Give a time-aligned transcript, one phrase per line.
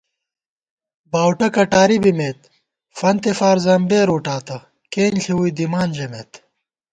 [1.11, 2.39] باؤٹہ کٹاری بِمېت
[2.97, 4.57] فنتے فار زمبېر وُٹاتہ
[4.91, 6.31] کېنݪی ووئی دِمان ژَمېت